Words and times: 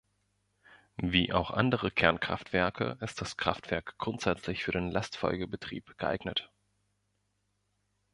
Wie 0.97 1.31
auch 1.31 1.51
andere 1.51 1.91
Kernkraftwerke 1.91 2.97
ist 3.01 3.21
das 3.21 3.37
Kraftwerk 3.37 3.99
grundsätzlich 3.99 4.63
für 4.63 4.71
den 4.71 4.89
Lastfolgebetrieb 4.89 5.95
geeignet. 5.99 6.49